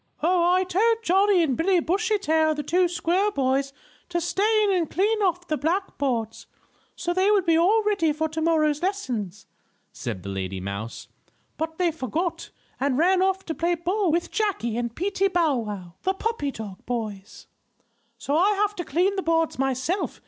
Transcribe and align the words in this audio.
"Oh, 0.23 0.51
I 0.53 0.63
told 0.63 1.03
Johnnie 1.03 1.43
and 1.43 1.55
Billy 1.55 1.79
Bushytail, 1.79 2.55
the 2.55 2.63
two 2.63 2.87
squirrel 2.87 3.29
boys, 3.29 3.71
to 4.09 4.19
stay 4.19 4.63
in 4.63 4.71
and 4.71 4.89
clean 4.89 5.21
off 5.21 5.47
the 5.47 5.57
black 5.57 5.99
boards, 5.99 6.47
so 6.95 7.13
they 7.13 7.29
would 7.29 7.45
be 7.45 7.55
all 7.55 7.83
ready 7.83 8.11
for 8.11 8.27
tomorrow's 8.27 8.81
lesson," 8.81 9.31
said 9.93 10.23
the 10.23 10.29
lady 10.29 10.59
mouse. 10.59 11.07
"But 11.55 11.77
they 11.77 11.91
forgot, 11.91 12.49
and 12.79 12.97
ran 12.97 13.21
off 13.21 13.45
to 13.45 13.53
play 13.53 13.75
ball 13.75 14.11
with 14.11 14.31
Jackie 14.31 14.75
and 14.75 14.95
Peetie 14.95 15.27
Bow 15.27 15.57
Wow, 15.59 15.93
the 16.01 16.15
puppy 16.15 16.49
dog 16.49 16.83
boys. 16.87 17.45
So 18.17 18.35
I 18.35 18.53
have 18.55 18.75
to 18.77 18.83
clean 18.83 19.15
the 19.17 19.21
boards 19.21 19.59
myself. 19.59 20.19